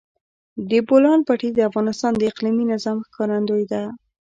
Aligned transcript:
د 0.69 0.71
بولان 0.87 1.19
پټي 1.27 1.49
د 1.53 1.59
افغانستان 1.69 2.11
د 2.17 2.21
اقلیمي 2.31 2.65
نظام 2.73 2.97
ښکارندوی 3.07 3.63
ده. 3.71 3.81